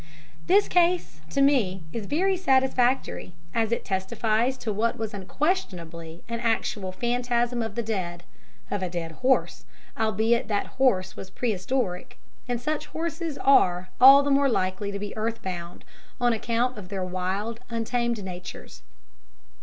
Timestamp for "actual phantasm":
6.39-7.61